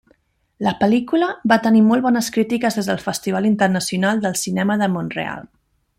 [0.67, 5.47] La pel·lícula va tenir molt bones crítiques des del Festival Internacional del Cinema de Mont-real.